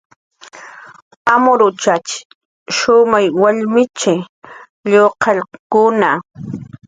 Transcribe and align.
Amruchatx 1.33 2.07
shumay 2.77 3.25
wallmichi, 3.41 4.13
lluqallkuna 4.91 6.09